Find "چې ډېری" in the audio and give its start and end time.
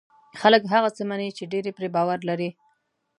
1.37-1.71